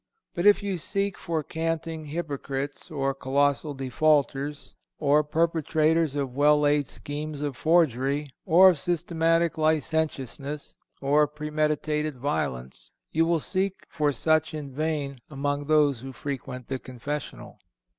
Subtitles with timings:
[0.33, 6.87] But if you seek for canting hypocrites, or colossal defaulters, or perpetrators of well laid
[6.87, 14.11] schemes of forgery, or of systematic licentiousness, or of premeditated violence, you will seek for
[14.11, 17.59] such in vain among those who frequent the confessional.